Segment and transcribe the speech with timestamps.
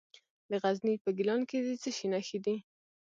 [0.49, 2.55] د غزني په ګیلان کې د څه شي نښې دي؟